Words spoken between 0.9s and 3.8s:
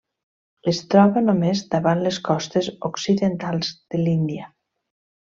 troba només davant les costes occidentals